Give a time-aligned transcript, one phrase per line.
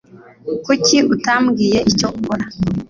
[0.65, 2.45] Kuki utambwiye icyo ukora?